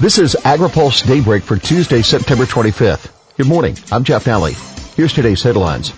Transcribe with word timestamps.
This 0.00 0.18
is 0.18 0.34
AgriPulse 0.34 1.06
Daybreak 1.06 1.42
for 1.42 1.58
Tuesday, 1.58 2.00
September 2.00 2.46
25th. 2.46 3.10
Good 3.36 3.46
morning. 3.46 3.76
I'm 3.92 4.02
Jeff 4.02 4.24
Nalley. 4.24 4.54
Here's 4.96 5.12
today's 5.12 5.42
headlines. 5.42 5.92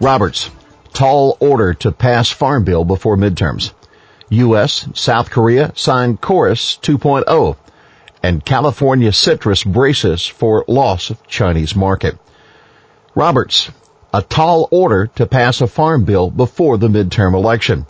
Roberts, 0.00 0.50
tall 0.92 1.36
order 1.38 1.72
to 1.74 1.92
pass 1.92 2.28
farm 2.28 2.64
bill 2.64 2.84
before 2.84 3.16
midterms. 3.16 3.72
U.S., 4.30 4.88
South 4.94 5.30
Korea 5.30 5.70
sign 5.76 6.16
KORUS 6.16 6.80
2.0 6.82 7.56
and 8.20 8.44
California 8.44 9.12
citrus 9.12 9.62
braces 9.62 10.26
for 10.26 10.64
loss 10.66 11.10
of 11.10 11.24
Chinese 11.28 11.76
market. 11.76 12.18
Roberts, 13.14 13.70
a 14.12 14.22
tall 14.22 14.66
order 14.72 15.06
to 15.14 15.24
pass 15.24 15.60
a 15.60 15.68
farm 15.68 16.04
bill 16.04 16.30
before 16.32 16.78
the 16.78 16.88
midterm 16.88 17.32
election. 17.32 17.86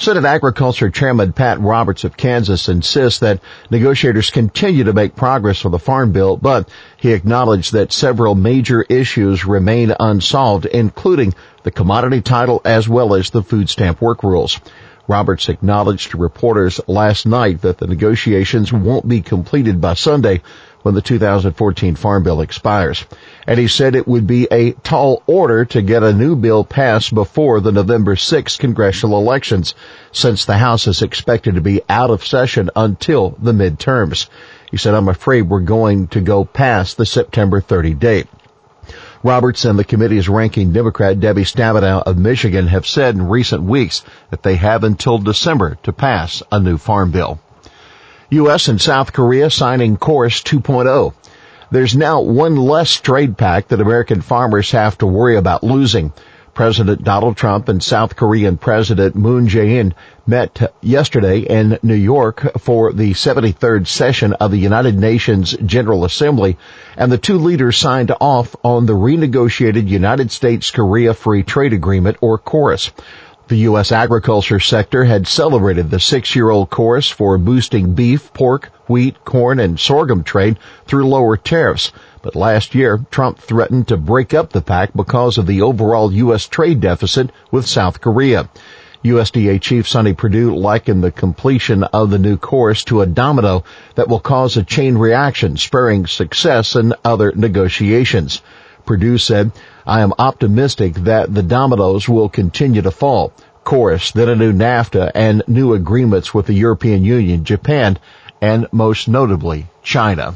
Senate 0.00 0.24
Agriculture 0.24 0.88
Chairman 0.88 1.34
Pat 1.34 1.60
Roberts 1.60 2.04
of 2.04 2.16
Kansas 2.16 2.70
insists 2.70 3.20
that 3.20 3.42
negotiators 3.70 4.30
continue 4.30 4.84
to 4.84 4.94
make 4.94 5.14
progress 5.14 5.66
on 5.66 5.72
the 5.72 5.78
farm 5.78 6.12
bill, 6.12 6.38
but 6.38 6.70
he 6.96 7.12
acknowledged 7.12 7.74
that 7.74 7.92
several 7.92 8.34
major 8.34 8.80
issues 8.80 9.44
remain 9.44 9.92
unsolved, 10.00 10.64
including 10.64 11.34
the 11.64 11.70
commodity 11.70 12.22
title 12.22 12.62
as 12.64 12.88
well 12.88 13.14
as 13.14 13.28
the 13.28 13.42
food 13.42 13.68
stamp 13.68 14.00
work 14.00 14.22
rules. 14.22 14.58
Roberts 15.06 15.50
acknowledged 15.50 16.12
to 16.12 16.16
reporters 16.16 16.80
last 16.86 17.26
night 17.26 17.60
that 17.60 17.76
the 17.76 17.86
negotiations 17.86 18.72
won't 18.72 19.06
be 19.06 19.20
completed 19.20 19.82
by 19.82 19.92
Sunday 19.92 20.40
when 20.82 20.94
the 20.94 21.02
2014 21.02 21.94
Farm 21.96 22.22
Bill 22.22 22.40
expires. 22.40 23.04
And 23.46 23.58
he 23.58 23.68
said 23.68 23.94
it 23.94 24.08
would 24.08 24.26
be 24.26 24.48
a 24.50 24.72
tall 24.72 25.22
order 25.26 25.64
to 25.66 25.82
get 25.82 26.02
a 26.02 26.12
new 26.12 26.36
bill 26.36 26.64
passed 26.64 27.14
before 27.14 27.60
the 27.60 27.72
November 27.72 28.16
6 28.16 28.56
congressional 28.56 29.18
elections, 29.18 29.74
since 30.12 30.44
the 30.44 30.56
House 30.56 30.86
is 30.86 31.02
expected 31.02 31.54
to 31.54 31.60
be 31.60 31.82
out 31.88 32.10
of 32.10 32.24
session 32.24 32.70
until 32.74 33.36
the 33.40 33.52
midterms. 33.52 34.28
He 34.70 34.76
said, 34.76 34.94
I'm 34.94 35.08
afraid 35.08 35.42
we're 35.42 35.60
going 35.60 36.08
to 36.08 36.20
go 36.20 36.44
past 36.44 36.96
the 36.96 37.06
September 37.06 37.60
30 37.60 37.94
date. 37.94 38.26
Roberts 39.22 39.66
and 39.66 39.78
the 39.78 39.84
committee's 39.84 40.30
ranking 40.30 40.72
Democrat 40.72 41.20
Debbie 41.20 41.44
Stabenow 41.44 42.02
of 42.02 42.16
Michigan 42.16 42.66
have 42.68 42.86
said 42.86 43.14
in 43.14 43.28
recent 43.28 43.62
weeks 43.62 44.02
that 44.30 44.42
they 44.42 44.56
have 44.56 44.82
until 44.82 45.18
December 45.18 45.76
to 45.82 45.92
pass 45.92 46.42
a 46.50 46.58
new 46.58 46.78
farm 46.78 47.10
bill. 47.10 47.38
U.S. 48.30 48.68
and 48.68 48.80
South 48.80 49.12
Korea 49.12 49.50
signing 49.50 49.96
KORUS 49.96 50.44
2.0. 50.44 51.14
There's 51.72 51.96
now 51.96 52.20
one 52.20 52.54
less 52.54 52.94
trade 52.94 53.36
pact 53.36 53.70
that 53.70 53.80
American 53.80 54.20
farmers 54.20 54.70
have 54.70 54.96
to 54.98 55.06
worry 55.06 55.36
about 55.36 55.64
losing. 55.64 56.12
President 56.54 57.02
Donald 57.02 57.36
Trump 57.36 57.68
and 57.68 57.82
South 57.82 58.14
Korean 58.14 58.56
President 58.56 59.16
Moon 59.16 59.48
Jae-in 59.48 59.94
met 60.26 60.72
yesterday 60.80 61.40
in 61.40 61.78
New 61.82 61.94
York 61.94 62.60
for 62.60 62.92
the 62.92 63.12
73rd 63.14 63.88
session 63.88 64.32
of 64.34 64.52
the 64.52 64.58
United 64.58 64.96
Nations 64.96 65.56
General 65.64 66.04
Assembly, 66.04 66.56
and 66.96 67.10
the 67.10 67.18
two 67.18 67.38
leaders 67.38 67.78
signed 67.78 68.12
off 68.20 68.54
on 68.62 68.86
the 68.86 68.92
renegotiated 68.92 69.88
United 69.88 70.30
States-Korea 70.30 71.14
Free 71.14 71.42
Trade 71.42 71.72
Agreement, 71.72 72.18
or 72.20 72.38
KORUS. 72.38 72.92
The 73.50 73.66
U.S. 73.66 73.90
agriculture 73.90 74.60
sector 74.60 75.02
had 75.02 75.26
celebrated 75.26 75.90
the 75.90 75.98
six-year-old 75.98 76.70
KORUS 76.70 77.10
for 77.10 77.36
boosting 77.36 77.94
beef, 77.94 78.32
pork, 78.32 78.70
wheat, 78.86 79.24
corn, 79.24 79.58
and 79.58 79.76
sorghum 79.76 80.22
trade 80.22 80.56
through 80.86 81.08
lower 81.08 81.36
tariffs. 81.36 81.90
But 82.22 82.36
last 82.36 82.76
year, 82.76 83.04
Trump 83.10 83.40
threatened 83.40 83.88
to 83.88 83.96
break 83.96 84.34
up 84.34 84.52
the 84.52 84.60
pact 84.60 84.96
because 84.96 85.36
of 85.36 85.48
the 85.48 85.62
overall 85.62 86.12
U.S. 86.12 86.46
trade 86.46 86.78
deficit 86.78 87.30
with 87.50 87.66
South 87.66 88.00
Korea. 88.00 88.48
USDA 89.04 89.60
Chief 89.60 89.88
Sonny 89.88 90.12
Perdue 90.12 90.54
likened 90.54 91.02
the 91.02 91.10
completion 91.10 91.82
of 91.82 92.10
the 92.10 92.20
new 92.20 92.36
KORUS 92.36 92.84
to 92.84 93.00
a 93.00 93.06
domino 93.06 93.64
that 93.96 94.06
will 94.06 94.20
cause 94.20 94.56
a 94.56 94.62
chain 94.62 94.96
reaction, 94.96 95.56
spurring 95.56 96.06
success 96.06 96.76
in 96.76 96.94
other 97.04 97.32
negotiations. 97.34 98.42
Perdue 98.86 99.18
said, 99.18 99.52
I 99.86 100.00
am 100.00 100.14
optimistic 100.18 100.94
that 101.04 101.34
the 101.34 101.42
dominoes 101.42 102.08
will 102.08 102.28
continue 102.28 102.82
to 102.82 102.90
fall. 102.90 103.32
KORUS, 103.64 104.12
then 104.12 104.28
a 104.28 104.36
new 104.36 104.52
NAFTA 104.52 105.12
and 105.14 105.42
new 105.46 105.74
agreements 105.74 106.32
with 106.32 106.46
the 106.46 106.54
European 106.54 107.04
Union, 107.04 107.44
Japan, 107.44 107.98
and 108.40 108.66
most 108.72 109.08
notably 109.08 109.66
China. 109.82 110.34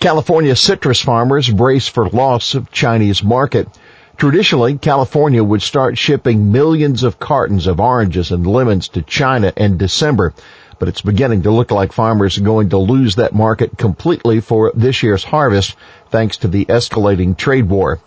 California 0.00 0.54
citrus 0.54 1.00
farmers 1.00 1.50
brace 1.50 1.88
for 1.88 2.08
loss 2.08 2.54
of 2.54 2.70
Chinese 2.70 3.22
market. 3.22 3.68
Traditionally, 4.16 4.78
California 4.78 5.42
would 5.42 5.62
start 5.62 5.98
shipping 5.98 6.52
millions 6.52 7.02
of 7.02 7.18
cartons 7.18 7.66
of 7.66 7.80
oranges 7.80 8.30
and 8.30 8.46
lemons 8.46 8.88
to 8.88 9.02
China 9.02 9.52
in 9.56 9.76
December, 9.76 10.34
but 10.78 10.88
it's 10.88 11.02
beginning 11.02 11.42
to 11.42 11.50
look 11.50 11.70
like 11.70 11.92
farmers 11.92 12.38
are 12.38 12.42
going 12.42 12.68
to 12.70 12.78
lose 12.78 13.16
that 13.16 13.34
market 13.34 13.76
completely 13.76 14.40
for 14.40 14.72
this 14.74 15.02
year's 15.02 15.24
harvest 15.24 15.76
thanks 16.10 16.38
to 16.38 16.48
the 16.48 16.64
escalating 16.66 17.36
trade 17.36 17.68
war. 17.68 17.98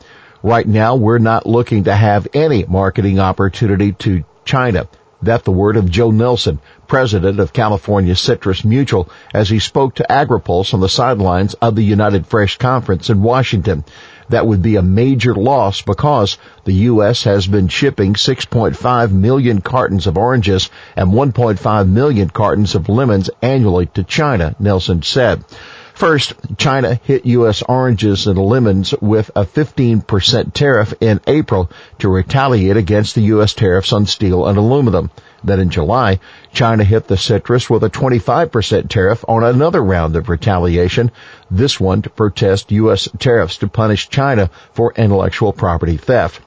Right 0.44 0.68
now, 0.68 0.96
we're 0.96 1.19
not 1.19 1.46
looking 1.46 1.84
to 1.84 1.94
have 1.94 2.28
any 2.34 2.66
marketing 2.66 3.19
opportunity 3.19 3.91
to 3.94 4.24
China. 4.44 4.88
That's 5.22 5.44
the 5.44 5.52
word 5.52 5.78
of 5.78 5.91
Joe 5.91 6.09
Nelson, 6.09 6.59
president 6.88 7.40
of 7.40 7.53
California 7.53 8.16
Citrus 8.16 8.66
Mutual, 8.66 9.07
as 9.35 9.50
he 9.50 9.59
spoke 9.59 9.94
to 9.96 10.06
AgriPulse 10.09 10.74
on 10.74 10.79
the 10.79 10.90
sidelines 10.90 11.53
of 11.53 11.75
the 11.75 11.84
United 11.84 12.25
Fresh 12.25 12.57
Conference 12.57 13.12
in 13.12 13.22
Washington. 13.22 13.85
That 14.29 14.47
would 14.47 14.63
be 14.63 14.78
a 14.78 14.81
major 14.81 15.35
loss 15.35 15.84
because 15.84 16.40
the 16.63 16.73
U.S. 16.90 17.23
has 17.25 17.46
been 17.46 17.68
shipping 17.68 18.16
6.5 18.16 19.12
million 19.12 19.62
cartons 19.62 20.08
of 20.08 20.18
oranges 20.18 20.72
and 20.96 21.12
1.5 21.12 21.88
million 21.88 22.31
cartons 22.31 22.73
of 22.73 22.90
lemons 22.90 23.29
annually 23.44 23.85
to 23.94 24.03
China, 24.03 24.56
Nelson 24.59 25.03
said. 25.03 25.44
First, 25.94 26.34
China 26.57 26.96
hit 27.03 27.25
U.S. 27.25 27.62
oranges 27.62 28.25
and 28.25 28.38
lemons 28.38 28.94
with 29.02 29.29
a 29.35 29.46
15% 29.46 30.53
tariff 30.53 30.94
in 31.00 31.19
April 31.28 31.69
to 32.00 32.09
retaliate 32.09 32.78
against 32.78 33.16
the 33.16 33.22
U.S. 33.34 33.53
tariffs 33.53 33.94
on 33.94 34.06
steel 34.06 34.47
and 34.47 34.57
aluminum. 34.57 35.12
Then 35.44 35.59
in 35.59 35.69
July, 35.69 36.19
China 36.53 36.84
hit 36.84 37.07
the 37.07 37.18
citrus 37.18 37.69
with 37.69 37.84
a 37.84 37.90
25% 37.90 38.90
tariff 38.90 39.25
on 39.28 39.44
another 39.44 39.84
round 39.84 40.16
of 40.16 40.29
retaliation, 40.29 41.12
this 41.50 41.79
one 41.79 42.02
to 42.03 42.09
protest 42.09 42.72
U.S. 42.72 43.09
tariffs 43.19 43.58
to 43.58 43.68
punish 43.68 44.09
China 44.09 44.50
for 44.73 44.94
intellectual 44.96 45.53
property 45.53 45.97
theft 45.97 46.41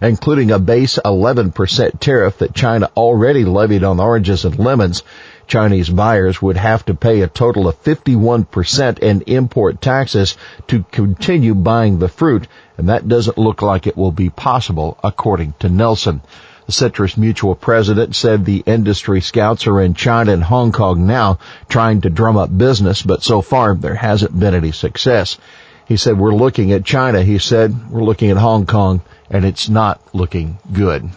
including 0.00 0.50
a 0.50 0.58
base 0.58 0.98
11% 1.04 2.00
tariff 2.00 2.38
that 2.38 2.54
China 2.54 2.90
already 2.96 3.44
levied 3.44 3.84
on 3.84 4.00
oranges 4.00 4.44
and 4.44 4.58
lemons. 4.58 5.02
Chinese 5.46 5.90
buyers 5.90 6.40
would 6.40 6.56
have 6.56 6.84
to 6.86 6.94
pay 6.94 7.20
a 7.20 7.28
total 7.28 7.68
of 7.68 7.82
51% 7.82 8.98
in 9.00 9.22
import 9.22 9.80
taxes 9.80 10.36
to 10.68 10.84
continue 10.90 11.54
buying 11.54 11.98
the 11.98 12.08
fruit, 12.08 12.46
and 12.78 12.88
that 12.88 13.08
doesn't 13.08 13.38
look 13.38 13.60
like 13.60 13.86
it 13.86 13.96
will 13.96 14.12
be 14.12 14.30
possible, 14.30 14.96
according 15.02 15.54
to 15.58 15.68
Nelson. 15.68 16.22
The 16.66 16.72
Citrus 16.72 17.16
Mutual 17.16 17.56
president 17.56 18.14
said 18.14 18.44
the 18.44 18.62
industry 18.64 19.20
scouts 19.20 19.66
are 19.66 19.80
in 19.80 19.94
China 19.94 20.32
and 20.32 20.44
Hong 20.44 20.72
Kong 20.72 21.06
now 21.06 21.38
trying 21.68 22.02
to 22.02 22.10
drum 22.10 22.36
up 22.36 22.56
business, 22.56 23.02
but 23.02 23.22
so 23.22 23.42
far 23.42 23.74
there 23.74 23.96
hasn't 23.96 24.38
been 24.38 24.54
any 24.54 24.72
success. 24.72 25.38
He 25.86 25.96
said, 25.96 26.16
we're 26.16 26.34
looking 26.34 26.72
at 26.72 26.84
China. 26.84 27.22
He 27.22 27.38
said, 27.38 27.90
we're 27.90 28.04
looking 28.04 28.30
at 28.30 28.36
Hong 28.36 28.64
Kong 28.66 29.02
and 29.32 29.44
it's 29.44 29.68
not 29.68 30.00
looking 30.14 30.58
good 30.72 31.10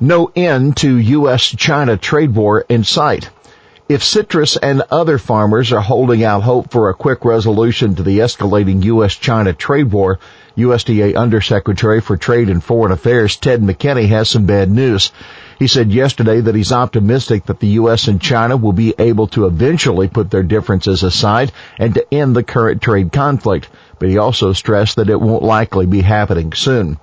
no 0.00 0.30
end 0.34 0.76
to 0.78 0.96
U.S.-China 0.96 2.00
trade 2.00 2.34
war 2.34 2.60
in 2.68 2.84
sight. 2.84 3.30
If 3.86 4.02
citrus 4.02 4.56
and 4.56 4.82
other 4.90 5.18
farmers 5.18 5.70
are 5.70 5.82
holding 5.82 6.24
out 6.24 6.42
hope 6.42 6.70
for 6.70 6.88
a 6.88 6.94
quick 6.94 7.22
resolution 7.22 7.94
to 7.96 8.02
the 8.02 8.20
escalating 8.20 8.82
U.S.-China 8.82 9.58
trade 9.58 9.92
war, 9.92 10.18
USDA 10.56 11.14
Undersecretary 11.14 12.00
for 12.00 12.16
Trade 12.16 12.48
and 12.48 12.64
Foreign 12.64 12.92
Affairs 12.92 13.36
Ted 13.36 13.60
McKinney 13.60 14.08
has 14.08 14.30
some 14.30 14.46
bad 14.46 14.70
news. 14.70 15.12
He 15.58 15.66
said 15.66 15.92
yesterday 15.92 16.40
that 16.40 16.54
he's 16.54 16.72
optimistic 16.72 17.44
that 17.44 17.60
the 17.60 17.76
U.S. 17.80 18.08
and 18.08 18.22
China 18.22 18.56
will 18.56 18.72
be 18.72 18.94
able 18.98 19.26
to 19.28 19.44
eventually 19.44 20.08
put 20.08 20.30
their 20.30 20.42
differences 20.42 21.02
aside 21.02 21.52
and 21.78 21.92
to 21.92 22.14
end 22.14 22.34
the 22.34 22.42
current 22.42 22.80
trade 22.80 23.12
conflict, 23.12 23.68
but 23.98 24.08
he 24.08 24.16
also 24.16 24.54
stressed 24.54 24.96
that 24.96 25.10
it 25.10 25.20
won't 25.20 25.42
likely 25.42 25.84
be 25.84 26.00
happening 26.00 26.54
soon. 26.54 26.98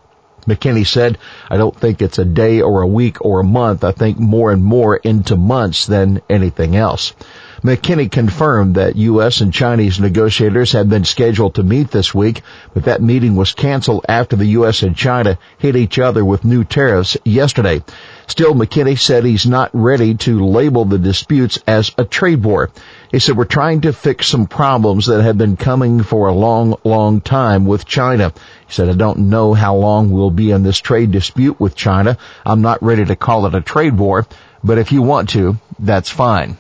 McKinney 0.48 0.86
said, 0.86 1.18
I 1.50 1.58
don't 1.58 1.76
think 1.76 2.02
it's 2.02 2.20
a 2.20 2.26
day 2.26 2.62
or 2.62 2.82
a 2.82 2.88
week 2.88 3.24
or 3.24 3.40
a 3.40 3.46
month. 3.46 3.84
I 3.84 3.92
think 3.92 4.20
more 4.20 4.52
and 4.52 4.64
more 4.64 4.96
into 4.96 5.36
months 5.36 5.86
than 5.86 6.22
anything 6.30 6.76
else. 6.76 7.14
McKinney 7.64 8.12
confirmed 8.12 8.74
that 8.74 8.96
U.S. 8.96 9.42
and 9.42 9.54
Chinese 9.54 10.00
negotiators 10.00 10.72
had 10.72 10.90
been 10.90 11.04
scheduled 11.04 11.54
to 11.56 11.64
meet 11.64 11.92
this 11.92 12.12
week, 12.12 12.42
but 12.74 12.86
that 12.86 13.04
meeting 13.04 13.36
was 13.36 13.54
canceled 13.54 14.04
after 14.10 14.36
the 14.36 14.48
U.S. 14.58 14.82
and 14.82 14.96
China 14.96 15.38
hit 15.60 15.76
each 15.76 16.00
other 16.00 16.26
with 16.26 16.44
new 16.44 16.64
tariffs 16.64 17.18
yesterday. 17.24 17.84
Still, 18.26 18.56
McKinney 18.56 18.98
said 18.98 19.26
he's 19.26 19.46
not 19.46 19.70
ready 19.74 20.16
to 20.16 20.44
label 20.44 20.86
the 20.86 20.98
disputes 20.98 21.60
as 21.68 21.92
a 22.00 22.04
trade 22.04 22.44
war. 22.44 22.72
He 23.12 23.20
said, 23.20 23.38
we're 23.38 23.46
trying 23.46 23.82
to 23.82 23.94
fix 23.94 24.26
some 24.26 24.48
problems 24.48 25.06
that 25.06 25.22
have 25.22 25.38
been 25.38 25.56
coming 25.56 26.02
for 26.02 26.30
a 26.30 26.34
long, 26.34 26.78
long 26.84 27.22
time 27.22 27.68
with 27.68 27.86
China. 27.86 28.34
He 28.66 28.74
said, 28.74 28.90
I 28.90 28.94
don't 28.94 29.30
know 29.30 29.54
how 29.54 29.76
long 29.76 30.10
we'll 30.10 30.32
be 30.32 30.50
in 30.50 30.64
this 30.64 30.80
trade 30.80 31.12
dispute 31.12 31.60
with 31.60 31.76
China. 31.76 32.18
I'm 32.44 32.64
not 32.64 32.82
ready 32.82 33.06
to 33.06 33.16
call 33.16 33.46
it 33.46 33.54
a 33.54 33.62
trade 33.62 33.96
war, 33.96 34.26
but 34.64 34.80
if 34.80 34.92
you 34.92 35.04
want 35.04 35.30
to, 35.30 35.58
that's 35.78 36.10
fine. 36.10 36.58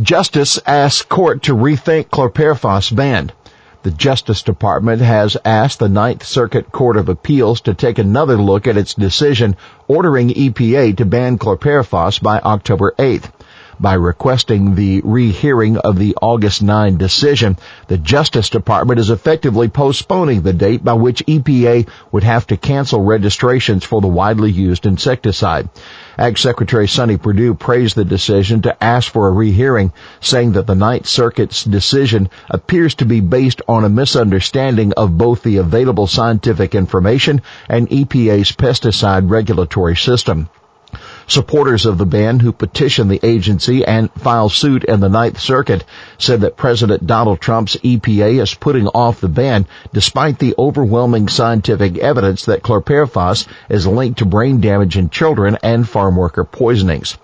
Justice 0.00 0.60
asks 0.64 1.02
court 1.02 1.42
to 1.42 1.56
rethink 1.56 2.10
chlorpyrifos 2.10 2.94
ban. 2.94 3.32
The 3.82 3.90
Justice 3.90 4.44
Department 4.44 5.02
has 5.02 5.36
asked 5.44 5.80
the 5.80 5.88
Ninth 5.88 6.24
Circuit 6.24 6.70
Court 6.70 6.96
of 6.96 7.08
Appeals 7.08 7.62
to 7.62 7.74
take 7.74 7.98
another 7.98 8.36
look 8.36 8.68
at 8.68 8.76
its 8.76 8.94
decision 8.94 9.56
ordering 9.88 10.28
EPA 10.28 10.96
to 10.98 11.04
ban 11.04 11.36
chlorpyrifos 11.36 12.22
by 12.22 12.38
October 12.38 12.94
8th. 12.96 13.32
By 13.80 13.94
requesting 13.94 14.74
the 14.74 15.02
rehearing 15.04 15.76
of 15.76 16.00
the 16.00 16.16
August 16.20 16.64
9 16.64 16.96
decision, 16.96 17.56
the 17.86 17.96
Justice 17.96 18.50
Department 18.50 18.98
is 18.98 19.08
effectively 19.08 19.68
postponing 19.68 20.42
the 20.42 20.52
date 20.52 20.82
by 20.82 20.94
which 20.94 21.24
EPA 21.26 21.88
would 22.10 22.24
have 22.24 22.48
to 22.48 22.56
cancel 22.56 23.04
registrations 23.04 23.84
for 23.84 24.00
the 24.00 24.08
widely 24.08 24.50
used 24.50 24.84
insecticide. 24.84 25.68
Ag 26.18 26.38
Secretary 26.38 26.88
Sonny 26.88 27.18
Perdue 27.18 27.54
praised 27.54 27.94
the 27.94 28.04
decision 28.04 28.62
to 28.62 28.82
ask 28.82 29.12
for 29.12 29.28
a 29.28 29.32
rehearing, 29.32 29.92
saying 30.20 30.52
that 30.52 30.66
the 30.66 30.74
Ninth 30.74 31.06
Circuit's 31.06 31.62
decision 31.62 32.30
appears 32.50 32.96
to 32.96 33.04
be 33.04 33.20
based 33.20 33.62
on 33.68 33.84
a 33.84 33.88
misunderstanding 33.88 34.92
of 34.96 35.16
both 35.16 35.44
the 35.44 35.58
available 35.58 36.08
scientific 36.08 36.74
information 36.74 37.42
and 37.68 37.88
EPA's 37.90 38.50
pesticide 38.50 39.30
regulatory 39.30 39.94
system. 39.94 40.48
Supporters 41.28 41.84
of 41.84 41.98
the 41.98 42.06
ban 42.06 42.40
who 42.40 42.52
petitioned 42.52 43.10
the 43.10 43.20
agency 43.22 43.84
and 43.84 44.10
filed 44.12 44.50
suit 44.50 44.82
in 44.84 45.00
the 45.00 45.10
Ninth 45.10 45.38
Circuit 45.38 45.84
said 46.16 46.40
that 46.40 46.56
President 46.56 47.06
Donald 47.06 47.38
Trump's 47.38 47.76
EPA 47.76 48.40
is 48.40 48.54
putting 48.54 48.88
off 48.88 49.20
the 49.20 49.28
ban 49.28 49.66
despite 49.92 50.38
the 50.38 50.54
overwhelming 50.58 51.28
scientific 51.28 51.98
evidence 51.98 52.46
that 52.46 52.62
chlorpyrifos 52.62 53.46
is 53.68 53.86
linked 53.86 54.20
to 54.20 54.24
brain 54.24 54.62
damage 54.62 54.96
in 54.96 55.10
children 55.10 55.58
and 55.62 55.86
farm 55.86 56.16
worker 56.16 56.44
poisonings. 56.44 57.18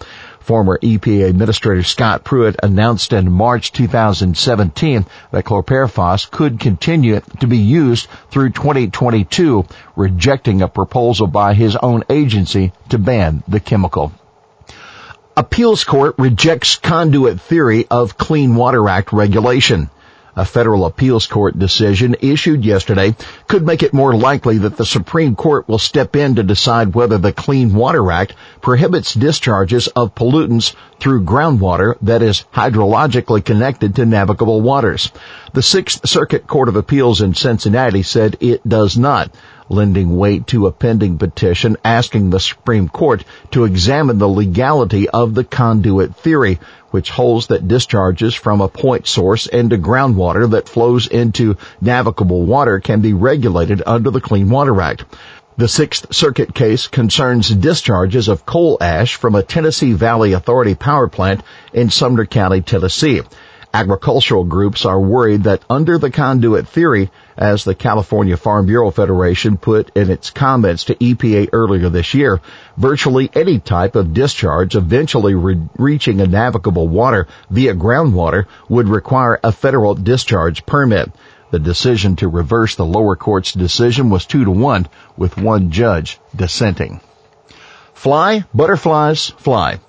Former 0.44 0.78
EPA 0.78 1.30
Administrator 1.30 1.82
Scott 1.82 2.22
Pruitt 2.22 2.56
announced 2.62 3.14
in 3.14 3.32
March 3.32 3.72
2017 3.72 5.06
that 5.30 5.44
chlorpyrifos 5.46 6.30
could 6.30 6.60
continue 6.60 7.20
to 7.40 7.46
be 7.46 7.56
used 7.56 8.08
through 8.30 8.50
2022, 8.50 9.64
rejecting 9.96 10.60
a 10.60 10.68
proposal 10.68 11.28
by 11.28 11.54
his 11.54 11.76
own 11.76 12.04
agency 12.10 12.72
to 12.90 12.98
ban 12.98 13.42
the 13.48 13.58
chemical. 13.58 14.12
Appeals 15.34 15.82
court 15.84 16.16
rejects 16.18 16.76
conduit 16.76 17.40
theory 17.40 17.86
of 17.90 18.18
Clean 18.18 18.54
Water 18.54 18.86
Act 18.86 19.14
regulation. 19.14 19.88
A 20.36 20.44
federal 20.44 20.84
appeals 20.84 21.28
court 21.28 21.58
decision 21.58 22.16
issued 22.20 22.64
yesterday 22.64 23.14
could 23.46 23.64
make 23.64 23.84
it 23.84 23.94
more 23.94 24.16
likely 24.16 24.58
that 24.58 24.76
the 24.76 24.84
Supreme 24.84 25.36
Court 25.36 25.68
will 25.68 25.78
step 25.78 26.16
in 26.16 26.34
to 26.34 26.42
decide 26.42 26.94
whether 26.94 27.18
the 27.18 27.32
Clean 27.32 27.72
Water 27.72 28.10
Act 28.10 28.34
prohibits 28.60 29.14
discharges 29.14 29.86
of 29.88 30.14
pollutants 30.16 30.74
through 30.98 31.24
groundwater 31.24 31.94
that 32.02 32.22
is 32.22 32.44
hydrologically 32.52 33.44
connected 33.44 33.94
to 33.94 34.06
navigable 34.06 34.60
waters. 34.60 35.12
The 35.52 35.62
Sixth 35.62 36.08
Circuit 36.08 36.48
Court 36.48 36.68
of 36.68 36.74
Appeals 36.74 37.20
in 37.20 37.34
Cincinnati 37.34 38.02
said 38.02 38.36
it 38.40 38.68
does 38.68 38.98
not 38.98 39.30
lending 39.68 40.16
weight 40.16 40.46
to 40.48 40.66
a 40.66 40.72
pending 40.72 41.18
petition 41.18 41.76
asking 41.84 42.30
the 42.30 42.40
Supreme 42.40 42.88
Court 42.88 43.24
to 43.50 43.64
examine 43.64 44.18
the 44.18 44.28
legality 44.28 45.08
of 45.08 45.34
the 45.34 45.44
conduit 45.44 46.16
theory, 46.16 46.60
which 46.90 47.10
holds 47.10 47.48
that 47.48 47.66
discharges 47.66 48.34
from 48.34 48.60
a 48.60 48.68
point 48.68 49.06
source 49.06 49.46
into 49.46 49.78
groundwater 49.78 50.50
that 50.50 50.68
flows 50.68 51.06
into 51.06 51.56
navigable 51.80 52.44
water 52.44 52.80
can 52.80 53.00
be 53.00 53.12
regulated 53.12 53.82
under 53.86 54.10
the 54.10 54.20
Clean 54.20 54.48
Water 54.48 54.80
Act. 54.80 55.04
The 55.56 55.68
Sixth 55.68 56.12
Circuit 56.12 56.52
case 56.52 56.88
concerns 56.88 57.48
discharges 57.48 58.26
of 58.26 58.44
coal 58.44 58.76
ash 58.80 59.14
from 59.14 59.36
a 59.36 59.42
Tennessee 59.42 59.92
Valley 59.92 60.32
Authority 60.32 60.74
power 60.74 61.06
plant 61.06 61.42
in 61.72 61.90
Sumner 61.90 62.26
County, 62.26 62.60
Tennessee. 62.60 63.22
Agricultural 63.74 64.44
groups 64.44 64.84
are 64.84 65.00
worried 65.00 65.42
that 65.42 65.64
under 65.68 65.98
the 65.98 66.12
conduit 66.12 66.68
theory, 66.68 67.10
as 67.36 67.64
the 67.64 67.74
California 67.74 68.36
Farm 68.36 68.66
Bureau 68.66 68.92
Federation 68.92 69.56
put 69.56 69.90
in 69.96 70.10
its 70.12 70.30
comments 70.30 70.84
to 70.84 70.94
EPA 70.94 71.48
earlier 71.52 71.88
this 71.88 72.14
year, 72.14 72.40
virtually 72.76 73.28
any 73.34 73.58
type 73.58 73.96
of 73.96 74.14
discharge 74.14 74.76
eventually 74.76 75.34
re- 75.34 75.60
reaching 75.76 76.20
a 76.20 76.26
navigable 76.28 76.86
water 76.86 77.26
via 77.50 77.74
groundwater 77.74 78.46
would 78.68 78.88
require 78.88 79.40
a 79.42 79.50
federal 79.50 79.96
discharge 79.96 80.64
permit. 80.64 81.10
The 81.50 81.58
decision 81.58 82.14
to 82.16 82.28
reverse 82.28 82.76
the 82.76 82.86
lower 82.86 83.16
court's 83.16 83.54
decision 83.54 84.08
was 84.08 84.24
two 84.24 84.44
to 84.44 84.52
one, 84.52 84.86
with 85.16 85.36
one 85.36 85.72
judge 85.72 86.20
dissenting. 86.36 87.00
Fly, 87.92 88.44
butterflies, 88.54 89.30
fly. 89.30 89.80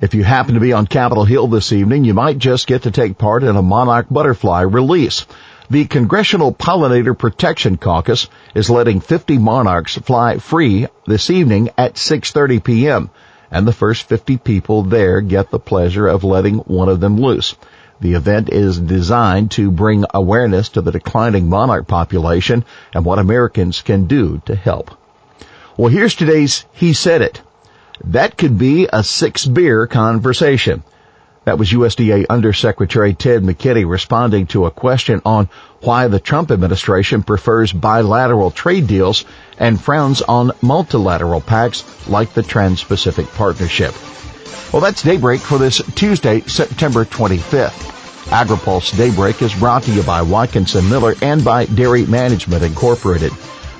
If 0.00 0.12
you 0.12 0.24
happen 0.24 0.54
to 0.54 0.60
be 0.60 0.72
on 0.72 0.88
Capitol 0.88 1.24
Hill 1.24 1.46
this 1.46 1.72
evening, 1.72 2.04
you 2.04 2.14
might 2.14 2.36
just 2.38 2.66
get 2.66 2.82
to 2.82 2.90
take 2.90 3.16
part 3.16 3.44
in 3.44 3.54
a 3.54 3.62
monarch 3.62 4.06
butterfly 4.10 4.62
release. 4.62 5.24
The 5.70 5.84
Congressional 5.84 6.52
Pollinator 6.52 7.16
Protection 7.16 7.76
Caucus 7.76 8.28
is 8.56 8.68
letting 8.68 8.98
50 8.98 9.38
monarchs 9.38 9.94
fly 9.94 10.38
free 10.38 10.88
this 11.06 11.30
evening 11.30 11.70
at 11.78 11.94
6:30 11.94 12.64
p.m. 12.64 13.10
and 13.52 13.68
the 13.68 13.72
first 13.72 14.08
50 14.08 14.36
people 14.38 14.82
there 14.82 15.20
get 15.20 15.52
the 15.52 15.60
pleasure 15.60 16.08
of 16.08 16.24
letting 16.24 16.58
one 16.58 16.88
of 16.88 16.98
them 16.98 17.16
loose. 17.16 17.54
The 18.00 18.14
event 18.14 18.48
is 18.48 18.80
designed 18.80 19.52
to 19.52 19.70
bring 19.70 20.06
awareness 20.12 20.70
to 20.70 20.80
the 20.80 20.90
declining 20.90 21.48
monarch 21.48 21.86
population 21.86 22.64
and 22.92 23.04
what 23.04 23.20
Americans 23.20 23.80
can 23.80 24.06
do 24.06 24.42
to 24.46 24.56
help. 24.56 24.90
Well, 25.76 25.88
here's 25.88 26.16
today's 26.16 26.64
He 26.72 26.94
Said 26.94 27.22
It. 27.22 27.40
That 28.04 28.36
could 28.36 28.58
be 28.58 28.88
a 28.92 29.04
six 29.04 29.46
beer 29.46 29.86
conversation. 29.86 30.82
That 31.44 31.58
was 31.58 31.70
USDA 31.70 32.26
Undersecretary 32.30 33.12
Ted 33.12 33.42
McKinney 33.42 33.86
responding 33.88 34.46
to 34.48 34.64
a 34.64 34.70
question 34.70 35.20
on 35.26 35.50
why 35.82 36.08
the 36.08 36.18
Trump 36.18 36.50
administration 36.50 37.22
prefers 37.22 37.70
bilateral 37.70 38.50
trade 38.50 38.86
deals 38.86 39.26
and 39.58 39.78
frowns 39.78 40.22
on 40.22 40.52
multilateral 40.62 41.42
pacts 41.42 41.84
like 42.08 42.32
the 42.32 42.42
Trans-Pacific 42.42 43.26
Partnership. 43.34 43.94
Well, 44.72 44.80
that's 44.80 45.02
Daybreak 45.02 45.40
for 45.40 45.58
this 45.58 45.82
Tuesday, 45.94 46.40
September 46.40 47.04
25th. 47.04 47.92
AgriPulse 48.30 48.96
Daybreak 48.96 49.42
is 49.42 49.54
brought 49.54 49.82
to 49.82 49.92
you 49.92 50.02
by 50.02 50.22
Watkinson 50.22 50.88
Miller 50.88 51.14
and 51.20 51.44
by 51.44 51.66
Dairy 51.66 52.06
Management 52.06 52.64
Incorporated. 52.64 53.32